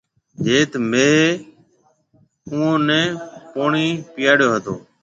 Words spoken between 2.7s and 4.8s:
نَي پوڻِي پِياڙيو هتو۔